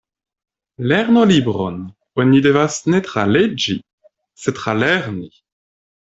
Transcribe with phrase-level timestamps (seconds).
[0.91, 1.77] Lernolibron
[2.23, 3.75] oni devas ne traleĝi,
[4.45, 5.29] sed tralerni.